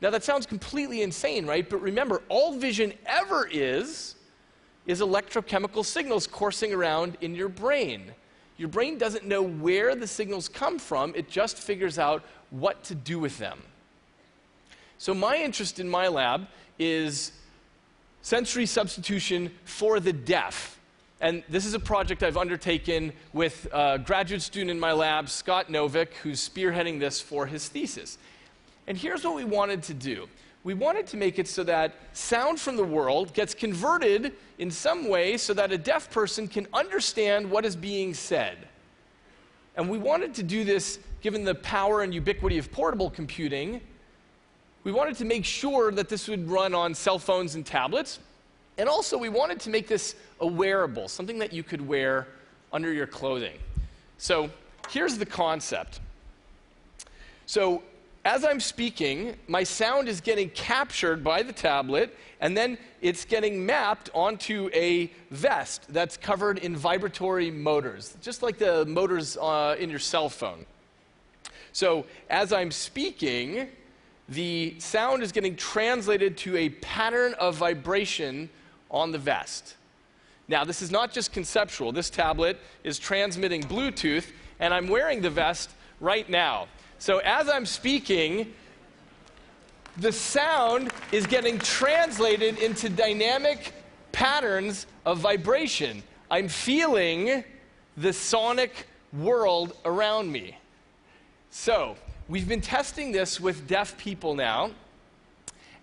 Now, 0.00 0.10
that 0.10 0.24
sounds 0.24 0.44
completely 0.46 1.02
insane, 1.02 1.46
right? 1.46 1.68
But 1.68 1.78
remember, 1.78 2.22
all 2.28 2.56
vision 2.56 2.92
ever 3.06 3.48
is 3.50 4.16
is 4.86 5.00
electrochemical 5.00 5.84
signals 5.84 6.26
coursing 6.26 6.72
around 6.74 7.16
in 7.20 7.34
your 7.34 7.48
brain. 7.48 8.12
Your 8.56 8.68
brain 8.68 8.98
doesn't 8.98 9.24
know 9.26 9.42
where 9.42 9.96
the 9.96 10.06
signals 10.06 10.48
come 10.48 10.78
from, 10.78 11.14
it 11.14 11.28
just 11.28 11.56
figures 11.56 11.98
out 11.98 12.22
what 12.50 12.84
to 12.84 12.94
do 12.94 13.18
with 13.18 13.38
them. 13.38 13.62
So, 14.98 15.14
my 15.14 15.36
interest 15.36 15.80
in 15.80 15.88
my 15.88 16.08
lab 16.08 16.46
is 16.78 17.32
sensory 18.22 18.66
substitution 18.66 19.50
for 19.64 20.00
the 20.00 20.12
deaf. 20.12 20.78
And 21.20 21.42
this 21.48 21.64
is 21.64 21.74
a 21.74 21.80
project 21.80 22.22
I've 22.22 22.36
undertaken 22.36 23.12
with 23.32 23.66
a 23.72 23.98
graduate 23.98 24.42
student 24.42 24.70
in 24.70 24.80
my 24.80 24.92
lab, 24.92 25.28
Scott 25.28 25.68
Novich, 25.68 26.12
who's 26.22 26.46
spearheading 26.46 27.00
this 27.00 27.20
for 27.20 27.46
his 27.46 27.68
thesis. 27.68 28.18
And 28.86 28.96
here's 28.96 29.24
what 29.24 29.34
we 29.34 29.44
wanted 29.44 29.82
to 29.84 29.94
do 29.94 30.28
we 30.64 30.72
wanted 30.72 31.06
to 31.08 31.18
make 31.18 31.38
it 31.38 31.46
so 31.46 31.62
that 31.64 31.94
sound 32.14 32.58
from 32.58 32.76
the 32.76 32.84
world 32.84 33.34
gets 33.34 33.54
converted 33.54 34.32
in 34.58 34.70
some 34.70 35.08
way 35.08 35.36
so 35.36 35.52
that 35.52 35.70
a 35.72 35.76
deaf 35.76 36.10
person 36.10 36.48
can 36.48 36.66
understand 36.72 37.50
what 37.50 37.66
is 37.66 37.76
being 37.76 38.14
said. 38.14 38.56
And 39.76 39.90
we 39.90 39.98
wanted 39.98 40.32
to 40.34 40.42
do 40.42 40.64
this 40.64 40.98
given 41.20 41.44
the 41.44 41.54
power 41.56 42.02
and 42.02 42.14
ubiquity 42.14 42.56
of 42.56 42.72
portable 42.72 43.10
computing. 43.10 43.82
We 44.84 44.92
wanted 44.92 45.16
to 45.16 45.26
make 45.26 45.44
sure 45.44 45.92
that 45.92 46.08
this 46.08 46.28
would 46.28 46.48
run 46.48 46.74
on 46.74 46.94
cell 46.94 47.18
phones 47.18 47.56
and 47.56 47.66
tablets, 47.66 48.18
and 48.76 48.88
also, 48.88 49.16
we 49.16 49.28
wanted 49.28 49.60
to 49.60 49.70
make 49.70 49.86
this 49.86 50.16
a 50.40 50.46
wearable, 50.46 51.08
something 51.08 51.38
that 51.38 51.52
you 51.52 51.62
could 51.62 51.86
wear 51.86 52.26
under 52.72 52.92
your 52.92 53.06
clothing. 53.06 53.56
So, 54.18 54.50
here's 54.90 55.16
the 55.16 55.26
concept. 55.26 56.00
So, 57.46 57.82
as 58.24 58.44
I'm 58.44 58.60
speaking, 58.60 59.36
my 59.48 59.64
sound 59.64 60.08
is 60.08 60.20
getting 60.20 60.48
captured 60.50 61.22
by 61.22 61.42
the 61.42 61.52
tablet, 61.52 62.16
and 62.40 62.56
then 62.56 62.78
it's 63.02 63.24
getting 63.24 63.66
mapped 63.66 64.08
onto 64.14 64.70
a 64.72 65.12
vest 65.30 65.84
that's 65.90 66.16
covered 66.16 66.58
in 66.58 66.74
vibratory 66.74 67.50
motors, 67.50 68.16
just 68.22 68.42
like 68.42 68.56
the 68.56 68.86
motors 68.86 69.36
uh, 69.36 69.76
in 69.78 69.90
your 69.90 69.98
cell 69.98 70.30
phone. 70.30 70.64
So, 71.72 72.06
as 72.30 72.52
I'm 72.52 72.70
speaking, 72.70 73.68
the 74.28 74.74
sound 74.78 75.22
is 75.22 75.30
getting 75.30 75.54
translated 75.54 76.38
to 76.38 76.56
a 76.56 76.70
pattern 76.70 77.34
of 77.34 77.56
vibration 77.56 78.48
on 78.90 79.12
the 79.12 79.18
vest. 79.18 79.74
Now, 80.48 80.64
this 80.64 80.80
is 80.80 80.90
not 80.90 81.12
just 81.12 81.32
conceptual. 81.32 81.92
This 81.92 82.08
tablet 82.08 82.58
is 82.84 82.98
transmitting 82.98 83.62
Bluetooth, 83.62 84.30
and 84.60 84.72
I'm 84.72 84.88
wearing 84.88 85.20
the 85.20 85.30
vest 85.30 85.70
right 86.00 86.28
now. 86.28 86.68
So, 87.04 87.18
as 87.18 87.50
I'm 87.50 87.66
speaking, 87.66 88.50
the 89.98 90.10
sound 90.10 90.90
is 91.12 91.26
getting 91.26 91.58
translated 91.58 92.56
into 92.56 92.88
dynamic 92.88 93.74
patterns 94.12 94.86
of 95.04 95.18
vibration. 95.18 96.02
I'm 96.30 96.48
feeling 96.48 97.44
the 97.98 98.10
sonic 98.14 98.86
world 99.12 99.76
around 99.84 100.32
me. 100.32 100.56
So, 101.50 101.96
we've 102.26 102.48
been 102.48 102.62
testing 102.62 103.12
this 103.12 103.38
with 103.38 103.68
deaf 103.68 103.98
people 103.98 104.34
now. 104.34 104.70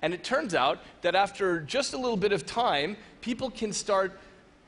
And 0.01 0.15
it 0.15 0.23
turns 0.23 0.55
out 0.55 0.79
that 1.03 1.13
after 1.13 1.59
just 1.59 1.93
a 1.93 1.97
little 1.97 2.17
bit 2.17 2.31
of 2.31 2.47
time, 2.47 2.97
people 3.21 3.51
can 3.51 3.73
start 3.73 4.19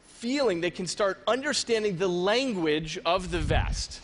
feeling, 0.03 0.61
they 0.61 0.69
can 0.69 0.85
start 0.85 1.19
understanding 1.25 1.97
the 1.97 2.07
language 2.07 2.99
of 3.07 3.31
the 3.31 3.39
vest. 3.39 4.01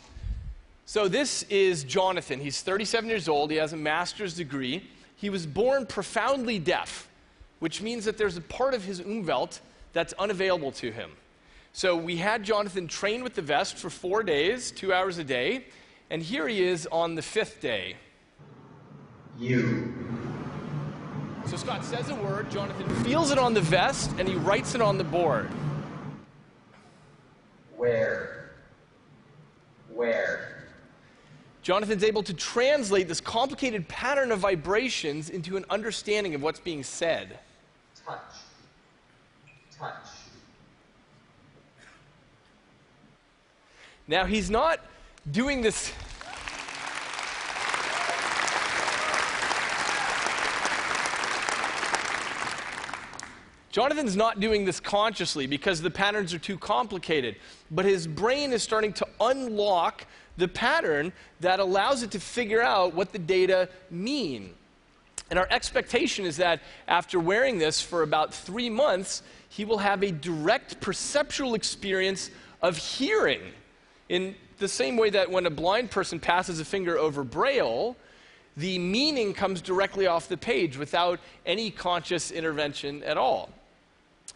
So, 0.90 1.08
this 1.08 1.44
is 1.52 1.84
Jonathan. 1.84 2.40
He's 2.40 2.64
37 2.64 3.08
years 3.08 3.30
old. 3.30 3.52
He 3.52 3.58
has 3.58 3.74
a 3.74 3.78
master's 3.78 4.34
degree. 4.34 4.90
He 5.18 5.30
was 5.30 5.46
born 5.46 5.86
profoundly 5.86 6.58
deaf, 6.58 7.08
which 7.60 7.80
means 7.80 8.06
that 8.06 8.18
there's 8.18 8.38
a 8.38 8.42
part 8.42 8.74
of 8.74 8.84
his 8.84 9.00
umwelt 9.00 9.60
that's 9.94 10.14
unavailable 10.14 10.72
to 10.72 10.92
him. 10.92 11.12
So, 11.74 11.96
we 11.96 12.16
had 12.16 12.42
Jonathan 12.42 12.88
train 12.88 13.24
with 13.24 13.36
the 13.36 13.44
vest 13.44 13.78
for 13.78 13.92
four 13.92 14.24
days, 14.24 14.72
two 14.72 14.92
hours 14.92 15.20
a 15.20 15.24
day, 15.24 15.66
and 16.10 16.24
here 16.24 16.48
he 16.48 16.64
is 16.64 16.88
on 16.92 17.14
the 17.14 17.22
fifth 17.22 17.62
day. 17.62 17.96
You. 19.38 19.94
So 21.46 21.56
Scott 21.56 21.86
says 21.86 22.10
a 22.10 22.16
word, 22.16 22.50
Jonathan 22.50 22.90
feels 23.04 23.30
it 23.30 23.38
on 23.38 23.54
the 23.54 23.62
vest, 23.62 24.10
and 24.18 24.28
he 24.28 24.34
writes 24.38 24.74
it 24.74 24.82
on 24.82 24.98
the 24.98 25.04
board. 25.04 25.52
Where? 27.78 28.56
Where? 29.94 30.59
Jonathan's 31.70 32.04
able 32.04 32.24
to 32.24 32.34
translate 32.34 33.08
this 33.08 33.22
complicated 33.22 33.88
pattern 33.88 34.32
of 34.32 34.40
vibrations 34.40 35.30
into 35.30 35.56
an 35.56 35.64
understanding 35.70 36.34
of 36.34 36.42
what's 36.42 36.60
being 36.60 36.82
said. 36.82 37.38
Touch. 38.04 38.18
Touch. 39.78 39.94
Now, 44.08 44.26
he's 44.26 44.50
not 44.50 44.80
doing 45.30 45.62
this 45.62 45.94
Jonathan's 53.72 54.16
not 54.16 54.40
doing 54.40 54.66
this 54.66 54.80
consciously 54.80 55.46
because 55.46 55.82
the 55.82 55.92
patterns 55.92 56.34
are 56.34 56.40
too 56.40 56.58
complicated, 56.58 57.36
but 57.70 57.86
his 57.86 58.08
brain 58.08 58.52
is 58.52 58.64
starting 58.64 58.94
to 58.94 59.08
unlock 59.22 60.06
the 60.38 60.48
pattern 60.48 61.14
that 61.42 61.60
allows 61.60 62.02
it 62.02 62.12
to 62.12 62.20
figure 62.20 62.62
out 62.62 62.96
what 62.96 63.12
the 63.12 63.20
data 63.20 63.70
mean. 63.92 64.54
And 65.30 65.38
our 65.38 65.48
expectation 65.52 66.26
is 66.26 66.38
that 66.38 66.62
after 66.88 67.20
wearing 67.20 67.60
this 67.60 67.80
for 67.82 68.02
about 68.02 68.34
three 68.34 68.70
months, 68.70 69.22
he 69.50 69.66
will 69.66 69.78
have 69.78 70.02
a 70.04 70.12
direct 70.12 70.80
perceptual 70.80 71.54
experience 71.54 72.32
of 72.62 72.78
hearing. 72.78 73.42
In 74.08 74.36
the 74.58 74.68
same 74.68 74.98
way 74.98 75.12
that 75.12 75.30
when 75.30 75.46
a 75.46 75.52
blind 75.52 75.92
person 75.92 76.20
passes 76.20 76.60
a 76.60 76.66
finger 76.66 76.98
over 76.98 77.24
braille, 77.24 77.96
the 78.60 78.78
meaning 78.78 79.34
comes 79.34 79.62
directly 79.62 80.06
off 80.06 80.28
the 80.28 80.36
page 80.36 80.78
without 80.78 81.20
any 81.46 81.72
conscious 81.72 82.30
intervention 82.30 83.02
at 83.04 83.18
all. 83.18 83.50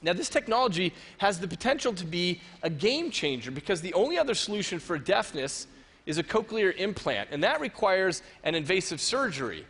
Now, 0.01 0.13
this 0.13 0.29
technology 0.29 0.93
has 1.17 1.39
the 1.39 1.47
potential 1.47 1.93
to 1.93 2.05
be 2.05 2.39
a 2.61 2.69
game 2.69 3.11
changer 3.11 3.51
because 3.51 3.81
the 3.81 3.93
only 3.93 4.17
other 4.17 4.33
solution 4.33 4.79
for 4.79 4.97
deafness 4.97 5.67
is 6.05 6.17
a 6.17 6.23
cochlear 6.23 6.75
implant, 6.77 7.29
and 7.31 7.43
that 7.43 7.59
requires 7.59 8.21
an 8.45 8.55
invasive 8.55 9.01
surgery. 9.01 9.65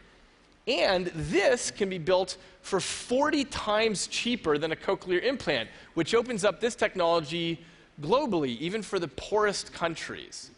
And 0.67 1.07
this 1.07 1.71
can 1.71 1.89
be 1.89 1.97
built 1.97 2.37
for 2.61 2.79
40 2.79 3.45
times 3.45 4.05
cheaper 4.05 4.59
than 4.59 4.71
a 4.71 4.75
cochlear 4.75 5.23
implant, 5.23 5.67
which 5.95 6.13
opens 6.13 6.45
up 6.45 6.61
this 6.61 6.75
technology 6.75 7.59
globally, 8.01 8.57
even 8.59 8.83
for 8.83 8.99
the 8.99 9.07
poorest 9.07 9.73
countries. 9.73 10.51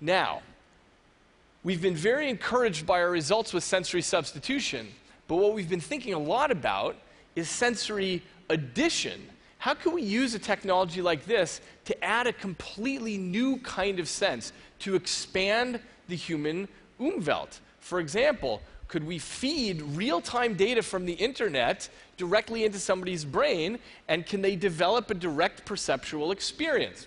Now, 0.00 0.42
we've 1.62 1.82
been 1.82 1.96
very 1.96 2.28
encouraged 2.28 2.86
by 2.86 3.00
our 3.00 3.10
results 3.10 3.52
with 3.52 3.64
sensory 3.64 4.02
substitution, 4.02 4.88
but 5.26 5.36
what 5.36 5.54
we've 5.54 5.68
been 5.68 5.80
thinking 5.80 6.14
a 6.14 6.18
lot 6.18 6.50
about 6.50 6.96
is 7.36 7.48
sensory 7.48 8.22
addition. 8.50 9.20
How 9.58 9.74
can 9.74 9.92
we 9.92 10.02
use 10.02 10.34
a 10.34 10.38
technology 10.38 11.02
like 11.02 11.24
this 11.26 11.60
to 11.86 12.04
add 12.04 12.26
a 12.26 12.32
completely 12.32 13.18
new 13.18 13.58
kind 13.58 13.98
of 13.98 14.08
sense, 14.08 14.52
to 14.80 14.94
expand 14.94 15.80
the 16.08 16.16
human 16.16 16.68
umwelt? 17.00 17.60
For 17.80 18.00
example, 18.00 18.62
could 18.86 19.04
we 19.04 19.18
feed 19.18 19.82
real 19.82 20.20
time 20.20 20.54
data 20.54 20.82
from 20.82 21.04
the 21.04 21.12
internet 21.12 21.88
directly 22.16 22.64
into 22.64 22.78
somebody's 22.78 23.24
brain, 23.24 23.78
and 24.08 24.24
can 24.24 24.42
they 24.42 24.56
develop 24.56 25.10
a 25.10 25.14
direct 25.14 25.64
perceptual 25.64 26.32
experience? 26.32 27.06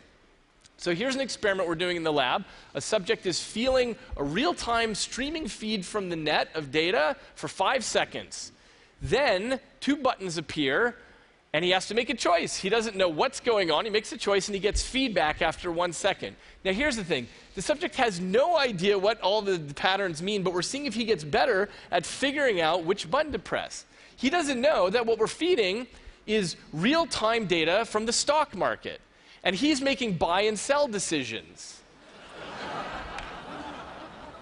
So 0.81 0.95
here's 0.95 1.13
an 1.13 1.21
experiment 1.21 1.69
we're 1.69 1.75
doing 1.75 1.95
in 1.95 2.01
the 2.01 2.11
lab. 2.11 2.43
A 2.73 2.81
subject 2.81 3.27
is 3.27 3.39
feeling 3.39 3.95
a 4.17 4.23
real 4.23 4.55
time 4.55 4.95
streaming 4.95 5.47
feed 5.47 5.85
from 5.85 6.09
the 6.09 6.15
net 6.15 6.49
of 6.55 6.71
data 6.71 7.15
for 7.35 7.47
five 7.47 7.83
seconds. 7.83 8.51
Then 8.99 9.59
two 9.79 9.95
buttons 9.95 10.39
appear 10.39 10.95
and 11.53 11.63
he 11.63 11.69
has 11.69 11.87
to 11.89 11.93
make 11.93 12.09
a 12.09 12.15
choice. 12.15 12.57
He 12.57 12.67
doesn't 12.67 12.95
know 12.95 13.09
what's 13.09 13.39
going 13.39 13.69
on. 13.69 13.85
He 13.85 13.91
makes 13.91 14.11
a 14.11 14.17
choice 14.17 14.47
and 14.47 14.55
he 14.55 14.59
gets 14.59 14.81
feedback 14.81 15.43
after 15.43 15.71
one 15.71 15.93
second. 15.93 16.35
Now, 16.65 16.73
here's 16.73 16.95
the 16.95 17.03
thing 17.03 17.27
the 17.53 17.61
subject 17.61 17.95
has 17.97 18.19
no 18.19 18.57
idea 18.57 18.97
what 18.97 19.21
all 19.21 19.43
the 19.43 19.59
patterns 19.75 20.23
mean, 20.23 20.41
but 20.41 20.51
we're 20.51 20.63
seeing 20.63 20.87
if 20.87 20.95
he 20.95 21.05
gets 21.05 21.23
better 21.23 21.69
at 21.91 22.07
figuring 22.07 22.59
out 22.59 22.85
which 22.85 23.11
button 23.11 23.31
to 23.33 23.39
press. 23.39 23.85
He 24.15 24.31
doesn't 24.31 24.59
know 24.59 24.89
that 24.89 25.05
what 25.05 25.19
we're 25.19 25.27
feeding 25.27 25.85
is 26.25 26.55
real 26.73 27.05
time 27.05 27.45
data 27.45 27.85
from 27.85 28.07
the 28.07 28.13
stock 28.13 28.55
market, 28.55 28.99
and 29.43 29.55
he's 29.55 29.81
making 29.81 30.13
buy 30.13 30.41
and 30.41 30.57
sell 30.57 30.87
decisions. 30.87 31.81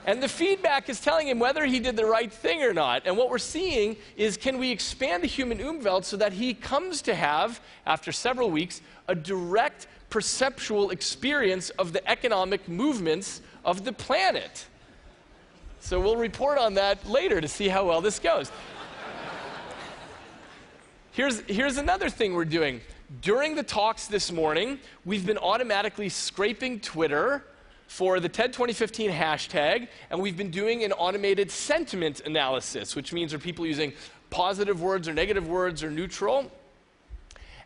And 0.05 0.23
the 0.23 0.27
feedback 0.27 0.89
is 0.89 0.99
telling 0.99 1.27
him 1.27 1.37
whether 1.37 1.65
he 1.65 1.79
did 1.79 1.95
the 1.95 2.05
right 2.05 2.31
thing 2.31 2.63
or 2.63 2.73
not. 2.73 3.03
And 3.05 3.15
what 3.15 3.29
we're 3.29 3.37
seeing 3.37 3.95
is 4.17 4.37
can 4.37 4.57
we 4.57 4.71
expand 4.71 5.21
the 5.21 5.27
human 5.27 5.59
umwelt 5.59 6.03
so 6.03 6.17
that 6.17 6.33
he 6.33 6.55
comes 6.55 7.03
to 7.03 7.13
have, 7.13 7.61
after 7.85 8.11
several 8.11 8.49
weeks, 8.49 8.81
a 9.07 9.13
direct 9.13 9.85
perceptual 10.09 10.89
experience 10.89 11.69
of 11.71 11.93
the 11.93 12.09
economic 12.09 12.67
movements 12.67 13.41
of 13.63 13.85
the 13.85 13.93
planet? 13.93 14.65
So 15.79 15.99
we'll 15.99 16.15
report 16.15 16.57
on 16.57 16.73
that 16.73 17.07
later 17.07 17.39
to 17.39 17.47
see 17.47 17.67
how 17.67 17.87
well 17.87 18.01
this 18.01 18.17
goes. 18.17 18.51
here's, 21.11 21.41
here's 21.41 21.77
another 21.77 22.09
thing 22.09 22.33
we're 22.33 22.45
doing. 22.45 22.81
During 23.21 23.55
the 23.55 23.63
talks 23.63 24.05
this 24.05 24.31
morning, 24.31 24.77
we've 25.03 25.25
been 25.25 25.39
automatically 25.39 26.09
scraping 26.09 26.79
Twitter 26.79 27.43
for 27.87 28.19
the 28.19 28.29
TED 28.29 28.53
2015 28.53 29.09
hashtag, 29.09 29.87
and 30.11 30.21
we've 30.21 30.37
been 30.37 30.51
doing 30.51 30.83
an 30.83 30.91
automated 30.91 31.49
sentiment 31.49 32.19
analysis, 32.19 32.95
which 32.95 33.11
means 33.11 33.33
are 33.33 33.39
people 33.39 33.65
using 33.65 33.93
positive 34.29 34.79
words 34.83 35.07
or 35.07 35.13
negative 35.15 35.47
words 35.47 35.81
or 35.83 35.89
neutral. 35.89 36.51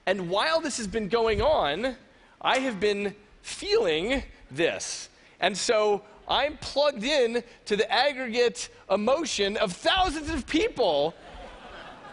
And 0.05 0.29
while 0.29 0.61
this 0.61 0.77
has 0.77 0.87
been 0.87 1.09
going 1.09 1.41
on, 1.41 1.97
I 2.41 2.59
have 2.59 2.79
been 2.79 3.13
feeling 3.41 4.23
this. 4.49 5.09
And 5.41 5.57
so 5.57 6.03
I'm 6.25 6.55
plugged 6.55 7.03
in 7.03 7.43
to 7.65 7.75
the 7.75 7.91
aggregate 7.91 8.69
emotion 8.89 9.57
of 9.57 9.73
thousands 9.73 10.29
of 10.29 10.47
people 10.47 11.13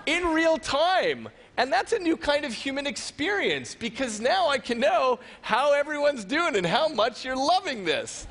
in 0.06 0.26
real 0.26 0.58
time. 0.58 1.28
And 1.60 1.70
that's 1.70 1.92
a 1.92 1.98
new 1.98 2.16
kind 2.16 2.46
of 2.46 2.54
human 2.54 2.86
experience 2.86 3.74
because 3.74 4.18
now 4.18 4.48
I 4.48 4.56
can 4.56 4.80
know 4.80 5.20
how 5.42 5.74
everyone's 5.74 6.24
doing 6.24 6.56
and 6.56 6.64
how 6.64 6.88
much 6.88 7.22
you're 7.22 7.36
loving 7.36 7.84
this. 7.84 8.26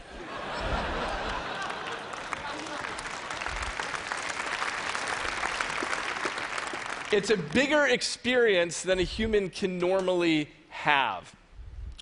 it's 7.12 7.30
a 7.30 7.38
bigger 7.38 7.86
experience 7.86 8.82
than 8.82 8.98
a 8.98 9.04
human 9.04 9.52
can 9.52 9.78
normally 9.78 10.50
have. 10.70 11.32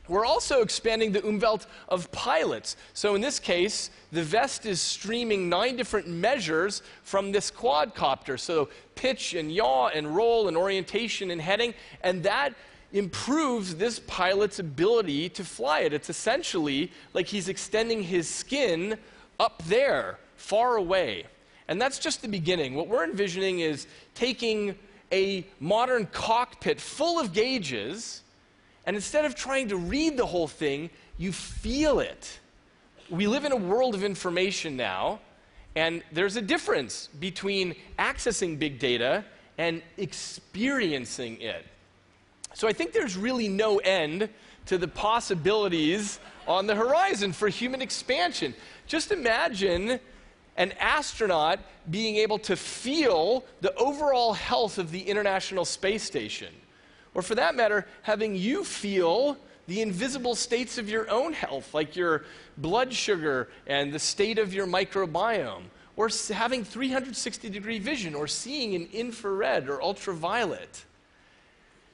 We're 0.08 0.26
also 0.26 0.62
expanding 0.62 1.12
the 1.12 1.22
umwelt 1.22 1.66
of 1.90 2.12
pilots. 2.12 2.78
So 2.94 3.16
in 3.16 3.22
this 3.22 3.40
case, 3.40 3.90
the 4.12 4.24
vest 4.24 4.66
is 4.66 4.82
streaming 4.82 5.50
nine 5.50 5.76
different 5.76 6.08
measures 6.08 6.82
from 7.04 7.32
this 7.32 7.52
quadcopter. 7.52 8.40
So 8.40 8.70
pitch 8.96 9.34
and 9.34 9.52
yaw 9.52 9.88
and 9.88 10.16
roll 10.16 10.48
and 10.48 10.58
orientation 10.58 11.32
and 11.32 11.42
heading, 11.42 11.74
and 12.02 12.24
that 12.24 12.54
improves 12.94 13.76
this 13.76 14.00
pilot's 14.00 14.60
ability 14.60 15.30
to 15.30 15.44
fly 15.44 15.82
it. 15.82 15.94
It's 15.94 16.10
essentially 16.10 16.92
like 17.14 17.28
he's 17.28 17.50
extending 17.50 18.02
his 18.02 18.30
skin 18.30 18.98
up 19.40 19.62
there, 19.66 20.20
far 20.38 20.78
away. 20.78 21.26
And 21.68 21.82
that's 21.82 22.00
just 22.00 22.22
the 22.22 22.30
beginning. 22.30 22.76
What 22.76 22.88
we're 22.88 23.04
envisioning 23.04 23.60
is 23.60 23.88
taking 24.16 24.76
a 25.12 25.46
modern 25.60 26.06
cockpit 26.08 26.80
full 26.80 27.20
of 27.20 27.34
gauges 27.34 28.22
and 28.88 28.96
instead 28.96 29.26
of 29.26 29.36
trying 29.36 29.68
to 29.68 29.76
read 29.76 30.16
the 30.16 30.26
whole 30.26 30.48
thing, 30.48 30.90
you 31.18 31.34
feel 31.34 32.00
it. 32.00 32.40
We 33.10 33.28
live 33.28 33.44
in 33.44 33.52
a 33.52 33.58
world 33.58 33.94
of 33.94 34.04
information 34.04 34.78
now, 34.78 35.20
and 35.76 36.02
there's 36.14 36.38
a 36.38 36.42
difference 36.42 37.08
between 37.20 37.76
accessing 38.00 38.58
big 38.58 38.80
data 38.80 39.26
and 39.58 39.82
experiencing 39.98 41.42
it. 41.42 41.66
So 42.54 42.66
I 42.68 42.74
think 42.74 42.94
there's 42.94 43.18
really 43.18 43.50
no 43.50 43.80
end 43.80 44.30
to 44.68 44.78
the 44.78 44.88
possibilities 44.88 46.20
on 46.48 46.66
the 46.66 46.76
horizon 46.76 47.34
for 47.34 47.50
human 47.50 47.82
expansion. 47.82 48.54
Just 48.88 49.12
imagine 49.12 50.00
an 50.56 50.72
astronaut 50.80 51.60
being 51.92 52.16
able 52.16 52.40
to 52.40 52.56
feel 52.56 53.44
the 53.60 53.76
overall 53.76 54.34
health 54.34 54.78
of 54.78 54.92
the 54.92 55.02
International 55.02 55.66
Space 55.66 56.04
Station 56.04 56.54
or 57.18 57.24
for 57.24 57.34
that 57.34 57.56
matter, 57.56 57.88
having 58.04 58.36
you 58.36 58.64
feel 58.64 59.38
the 59.66 59.82
invisible 59.82 60.36
states 60.36 60.78
of 60.78 60.88
your 60.88 61.10
own 61.10 61.34
health, 61.34 61.74
like 61.74 61.96
your 61.96 62.24
blood 62.58 62.94
sugar 62.94 63.50
and 63.66 63.92
the 63.92 63.98
state 63.98 64.38
of 64.38 64.54
your 64.54 64.68
microbiome, 64.68 65.64
or 65.96 66.10
having 66.32 66.64
360 66.64 67.50
degree 67.50 67.80
vision, 67.80 68.14
or 68.14 68.28
seeing 68.28 68.74
in 68.74 68.88
infrared 68.94 69.68
or 69.68 69.82
ultraviolet. 69.82 70.86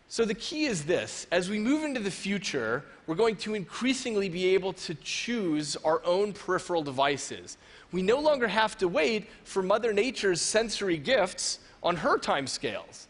So 0.10 0.26
the 0.26 0.36
key 0.36 0.66
is 0.66 0.84
this 0.84 1.26
as 1.32 1.50
we 1.50 1.58
move 1.58 1.86
into 1.86 2.02
the 2.02 2.12
future, 2.12 2.84
we're 3.08 3.16
going 3.16 3.38
to 3.38 3.56
increasingly 3.56 4.28
be 4.28 4.54
able 4.54 4.74
to 4.74 4.94
choose 4.96 5.78
our 5.86 6.06
own 6.06 6.34
peripheral 6.34 6.84
devices. 6.84 7.58
We 7.94 8.02
no 8.02 8.20
longer 8.20 8.50
have 8.50 8.78
to 8.80 8.90
wait 8.90 9.30
for 9.46 9.64
Mother 9.64 9.94
Nature's 9.94 10.42
sensory 10.42 10.98
gifts 10.98 11.60
on 11.82 11.96
her 11.96 12.18
time 12.18 12.46
scales. 12.46 13.08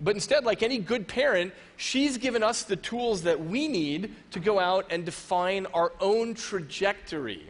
But 0.00 0.14
instead, 0.14 0.44
like 0.44 0.62
any 0.62 0.78
good 0.78 1.06
parent, 1.06 1.52
she's 1.76 2.16
given 2.16 2.42
us 2.42 2.62
the 2.62 2.76
tools 2.76 3.22
that 3.22 3.38
we 3.38 3.68
need 3.68 4.14
to 4.30 4.40
go 4.40 4.58
out 4.58 4.86
and 4.90 5.04
define 5.04 5.66
our 5.74 5.92
own 6.00 6.34
trajectory. 6.34 7.44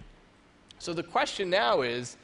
So 0.78 0.92
the 0.92 1.02
question 1.02 1.48
now 1.48 1.82
is 1.82 2.16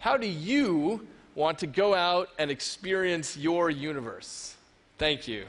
how 0.00 0.16
do 0.16 0.26
you 0.26 1.06
want 1.34 1.58
to 1.60 1.66
go 1.66 1.94
out 1.94 2.30
and 2.38 2.50
experience 2.50 3.36
your 3.36 3.70
universe? 3.70 4.56
Thank 4.98 5.28
you. 5.28 5.44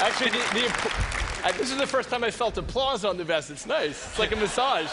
Actually, 0.00 0.30
the, 0.30 0.38
the, 0.54 1.52
this 1.58 1.70
is 1.72 1.76
the 1.76 1.86
first 1.86 2.08
time 2.08 2.22
I 2.22 2.30
felt 2.30 2.56
applause 2.56 3.04
on 3.04 3.16
the 3.16 3.24
vest. 3.24 3.50
It's 3.50 3.66
nice. 3.66 4.06
It's 4.06 4.18
like 4.18 4.32
a 4.32 4.36
massage. 4.36 4.90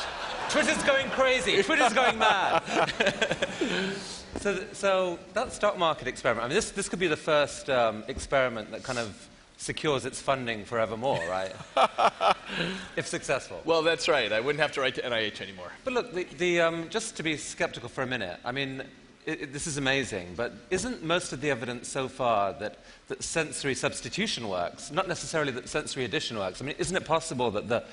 Twitter's 0.49 0.81
going 0.83 1.09
crazy. 1.11 1.61
Twitter's 1.61 1.93
going 1.93 2.17
mad. 2.17 2.61
so, 4.37 4.63
so 4.73 5.19
that 5.33 5.53
stock 5.53 5.77
market 5.77 6.07
experiment, 6.07 6.45
I 6.45 6.47
mean, 6.47 6.55
this, 6.55 6.71
this 6.71 6.89
could 6.89 6.99
be 6.99 7.07
the 7.07 7.17
first 7.17 7.69
um, 7.69 8.03
experiment 8.07 8.71
that 8.71 8.83
kind 8.83 8.97
of 8.97 9.29
secures 9.57 10.05
its 10.05 10.19
funding 10.19 10.65
forevermore, 10.65 11.21
right? 11.29 11.53
if 12.95 13.07
successful. 13.07 13.61
Well, 13.63 13.83
that's 13.83 14.07
right. 14.07 14.31
I 14.31 14.39
wouldn't 14.39 14.61
have 14.61 14.71
to 14.73 14.81
write 14.81 14.95
to 14.95 15.01
NIH 15.01 15.41
anymore. 15.41 15.71
But 15.83 15.93
look, 15.93 16.13
the, 16.13 16.23
the, 16.37 16.61
um, 16.61 16.89
just 16.89 17.15
to 17.17 17.23
be 17.23 17.37
skeptical 17.37 17.89
for 17.89 18.01
a 18.01 18.07
minute, 18.07 18.39
I 18.43 18.51
mean, 18.51 18.83
it, 19.25 19.41
it, 19.41 19.53
this 19.53 19.67
is 19.67 19.77
amazing, 19.77 20.33
but 20.35 20.53
isn't 20.69 21.03
most 21.03 21.33
of 21.33 21.41
the 21.41 21.49
evidence 21.49 21.87
so 21.87 22.07
far 22.07 22.53
that, 22.53 22.79
that 23.07 23.23
sensory 23.23 23.75
substitution 23.75 24.47
works, 24.47 24.91
not 24.91 25.07
necessarily 25.07 25.51
that 25.53 25.67
sensory 25.67 26.05
addition 26.05 26.37
works? 26.37 26.61
I 26.61 26.65
mean, 26.65 26.75
isn't 26.77 26.95
it 26.95 27.05
possible 27.05 27.51
that 27.51 27.67
the 27.67 27.83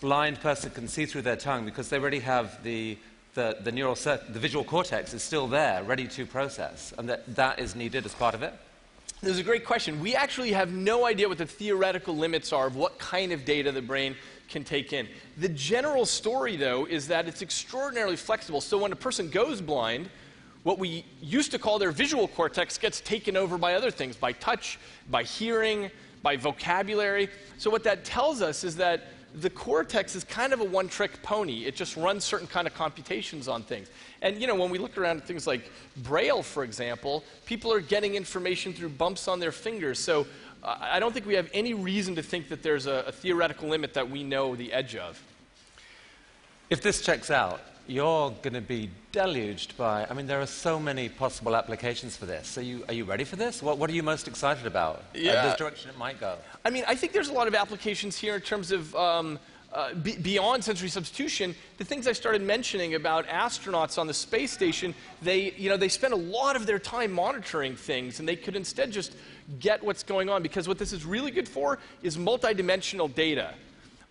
blind 0.00 0.40
person 0.40 0.70
can 0.70 0.88
see 0.88 1.06
through 1.06 1.22
their 1.22 1.36
tongue 1.36 1.64
because 1.64 1.88
they 1.88 1.98
already 1.98 2.20
have 2.20 2.62
the, 2.62 2.98
the, 3.34 3.56
the 3.62 3.72
neural 3.72 3.94
the 3.94 4.38
visual 4.38 4.64
cortex 4.64 5.14
is 5.14 5.22
still 5.22 5.46
there, 5.46 5.82
ready 5.82 6.06
to 6.08 6.26
process, 6.26 6.92
and 6.98 7.08
that 7.08 7.34
that 7.34 7.58
is 7.58 7.74
needed 7.74 8.04
as 8.04 8.14
part 8.14 8.34
of 8.34 8.42
it? 8.42 8.52
This 9.22 9.32
is 9.32 9.38
a 9.38 9.44
great 9.44 9.64
question. 9.64 10.00
We 10.00 10.14
actually 10.14 10.52
have 10.52 10.72
no 10.72 11.06
idea 11.06 11.26
what 11.26 11.38
the 11.38 11.46
theoretical 11.46 12.14
limits 12.14 12.52
are 12.52 12.66
of 12.66 12.76
what 12.76 12.98
kind 12.98 13.32
of 13.32 13.46
data 13.46 13.72
the 13.72 13.80
brain 13.80 14.14
can 14.50 14.62
take 14.62 14.92
in. 14.92 15.08
The 15.38 15.48
general 15.48 16.04
story, 16.04 16.56
though, 16.56 16.84
is 16.84 17.08
that 17.08 17.26
it's 17.26 17.40
extraordinarily 17.40 18.16
flexible. 18.16 18.60
So 18.60 18.76
when 18.76 18.92
a 18.92 18.96
person 18.96 19.30
goes 19.30 19.62
blind, 19.62 20.10
what 20.66 20.80
we 20.80 21.04
used 21.22 21.52
to 21.52 21.60
call 21.60 21.78
their 21.78 21.92
visual 21.92 22.26
cortex 22.26 22.76
gets 22.76 23.00
taken 23.00 23.36
over 23.36 23.56
by 23.56 23.74
other 23.74 23.92
things, 23.92 24.16
by 24.16 24.32
touch, 24.32 24.80
by 25.08 25.22
hearing, 25.22 25.92
by 26.22 26.36
vocabulary. 26.36 27.28
So 27.56 27.70
what 27.70 27.84
that 27.84 28.04
tells 28.04 28.42
us 28.42 28.64
is 28.64 28.74
that 28.74 29.04
the 29.36 29.48
cortex 29.48 30.16
is 30.16 30.24
kind 30.24 30.52
of 30.52 30.58
a 30.58 30.64
one-trick 30.64 31.22
pony. 31.22 31.66
It 31.66 31.76
just 31.76 31.96
runs 31.96 32.24
certain 32.24 32.48
kind 32.48 32.66
of 32.66 32.74
computations 32.74 33.46
on 33.46 33.62
things. 33.62 33.86
And 34.22 34.40
you 34.40 34.48
know, 34.48 34.56
when 34.56 34.68
we 34.68 34.78
look 34.78 34.98
around 34.98 35.18
at 35.18 35.24
things 35.24 35.46
like 35.46 35.70
Braille, 35.98 36.42
for 36.42 36.64
example, 36.64 37.22
people 37.44 37.72
are 37.72 37.80
getting 37.80 38.16
information 38.16 38.72
through 38.72 38.88
bumps 38.88 39.28
on 39.28 39.38
their 39.38 39.52
fingers. 39.52 40.00
So 40.00 40.26
uh, 40.64 40.78
I 40.80 40.98
don't 40.98 41.12
think 41.12 41.26
we 41.26 41.34
have 41.34 41.48
any 41.54 41.74
reason 41.74 42.16
to 42.16 42.24
think 42.24 42.48
that 42.48 42.64
there's 42.64 42.86
a, 42.86 43.04
a 43.06 43.12
theoretical 43.12 43.68
limit 43.68 43.94
that 43.94 44.10
we 44.10 44.24
know 44.24 44.56
the 44.56 44.72
edge 44.72 44.96
of. 44.96 45.22
If 46.70 46.82
this 46.82 47.02
checks 47.02 47.30
out, 47.30 47.60
you're 47.88 48.30
going 48.42 48.54
to 48.54 48.60
be 48.60 48.90
deluged 49.12 49.76
by, 49.76 50.06
I 50.08 50.14
mean, 50.14 50.26
there 50.26 50.40
are 50.40 50.46
so 50.46 50.78
many 50.78 51.08
possible 51.08 51.56
applications 51.56 52.16
for 52.16 52.26
this. 52.26 52.58
Are 52.58 52.62
you, 52.62 52.84
are 52.88 52.94
you 52.94 53.04
ready 53.04 53.24
for 53.24 53.36
this? 53.36 53.62
What, 53.62 53.78
what 53.78 53.88
are 53.90 53.92
you 53.92 54.02
most 54.02 54.28
excited 54.28 54.66
about? 54.66 54.96
Uh, 54.96 55.00
yeah. 55.14 55.32
Uh, 55.32 55.48
this 55.48 55.56
direction 55.56 55.90
it 55.90 55.98
might 55.98 56.20
go. 56.20 56.36
I 56.64 56.70
mean, 56.70 56.84
I 56.86 56.94
think 56.94 57.12
there's 57.12 57.28
a 57.28 57.32
lot 57.32 57.48
of 57.48 57.54
applications 57.54 58.16
here 58.16 58.34
in 58.34 58.40
terms 58.40 58.72
of 58.72 58.94
um, 58.94 59.38
uh, 59.72 59.94
b- 59.94 60.16
beyond 60.16 60.64
sensory 60.64 60.88
substitution. 60.88 61.54
The 61.78 61.84
things 61.84 62.06
I 62.06 62.12
started 62.12 62.42
mentioning 62.42 62.94
about 62.94 63.26
astronauts 63.26 63.98
on 63.98 64.06
the 64.06 64.14
space 64.14 64.52
station, 64.52 64.94
they, 65.22 65.52
you 65.52 65.68
know, 65.68 65.76
they 65.76 65.88
spend 65.88 66.12
a 66.12 66.16
lot 66.16 66.56
of 66.56 66.66
their 66.66 66.78
time 66.78 67.12
monitoring 67.12 67.76
things, 67.76 68.20
and 68.20 68.28
they 68.28 68.36
could 68.36 68.56
instead 68.56 68.90
just 68.90 69.14
get 69.60 69.82
what's 69.82 70.02
going 70.02 70.28
on 70.28 70.42
because 70.42 70.66
what 70.66 70.78
this 70.78 70.92
is 70.92 71.04
really 71.04 71.30
good 71.30 71.48
for 71.48 71.78
is 72.02 72.16
multidimensional 72.16 73.14
data. 73.14 73.54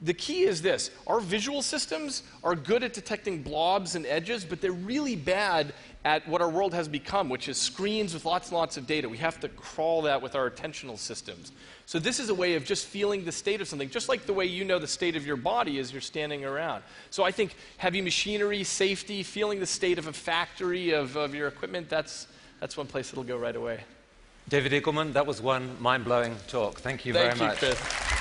The 0.02 0.14
key 0.14 0.44
is 0.44 0.62
this 0.62 0.92
our 1.08 1.20
visual 1.20 1.62
systems 1.62 2.24
are 2.44 2.56
good 2.56 2.84
at 2.84 2.94
detecting 2.94 3.42
blobs 3.42 3.96
and 3.96 4.06
edges, 4.06 4.44
but 4.44 4.62
they're 4.62 4.72
really 4.72 5.16
bad 5.16 5.74
at 6.04 6.28
what 6.28 6.40
our 6.40 6.50
world 6.50 6.74
has 6.74 6.88
become, 6.88 7.30
which 7.30 7.50
is 7.50 7.58
screens 7.58 8.14
with 8.14 8.26
lots 8.26 8.50
and 8.50 8.58
lots 8.58 8.78
of 8.78 8.86
data. 8.86 9.10
We 9.10 9.18
have 9.18 9.40
to 9.40 9.50
crawl 9.50 10.04
that 10.04 10.22
with 10.22 10.36
our 10.36 10.50
attentional 10.50 11.00
systems. 11.00 11.52
So, 11.88 11.98
this 11.98 12.20
is 12.20 12.30
a 12.30 12.36
way 12.36 12.56
of 12.56 12.66
just 12.66 12.86
feeling 12.86 13.26
the 13.26 13.32
state 13.32 13.62
of 13.62 13.68
something, 13.68 13.90
just 13.90 14.10
like 14.10 14.26
the 14.26 14.34
way 14.34 14.46
you 14.46 14.66
know 14.66 14.80
the 14.80 14.88
state 14.88 15.16
of 15.16 15.26
your 15.26 15.38
body 15.38 15.80
as 15.80 15.92
you're 15.92 16.02
standing 16.02 16.46
around. 16.46 16.84
So, 17.10 17.24
I 17.24 17.32
think 17.32 17.56
heavy 17.78 18.02
machinery, 18.02 18.64
safety, 18.64 19.24
feeling 19.24 19.60
the 19.60 19.66
state 19.66 19.98
of 19.98 20.08
a 20.08 20.14
factory, 20.14 20.92
of, 20.92 21.16
of 21.16 21.34
your 21.34 21.48
equipment, 21.48 21.90
that's, 21.90 22.28
that's 22.60 22.78
one 22.78 22.88
place 22.88 23.12
it'll 23.12 23.24
go 23.24 23.38
right 23.38 23.56
away. 23.56 23.80
David 24.48 24.72
Eagleman, 24.72 25.14
that 25.14 25.26
was 25.26 25.42
one 25.42 25.76
mind 25.82 26.06
blowing 26.06 26.36
talk. 26.48 26.80
Thank 26.80 27.06
you 27.06 27.14
Thank 27.14 27.38
very 27.38 27.40
you, 27.40 27.48
much. 27.48 27.58
Chris. 27.58 28.15